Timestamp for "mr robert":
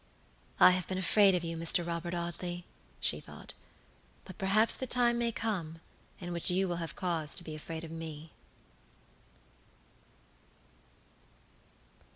1.55-2.15